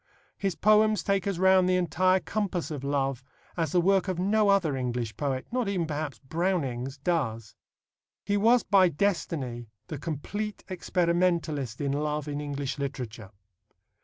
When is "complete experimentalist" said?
9.99-11.79